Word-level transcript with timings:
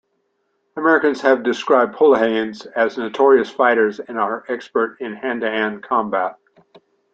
Americans 0.77 1.21
have 1.21 1.43
described 1.43 1.93
Pulahanes 1.93 2.65
as 2.75 2.97
notorious 2.97 3.51
fighters 3.51 3.99
and 3.99 4.17
are 4.17 4.43
experts 4.49 4.99
in 4.99 5.13
hand-to-hand 5.13 5.83
combat. 5.83 6.39